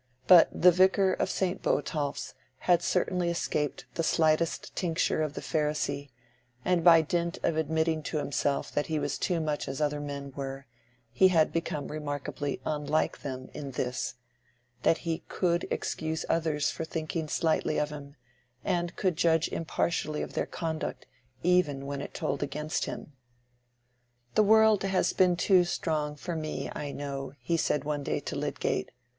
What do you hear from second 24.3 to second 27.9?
"The world has been too strong for me, I know," he said